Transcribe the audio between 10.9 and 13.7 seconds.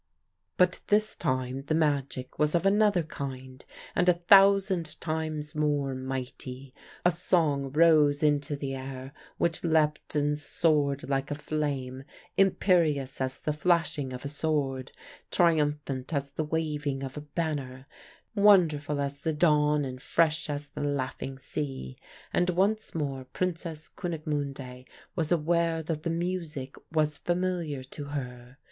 like a flame, imperious as the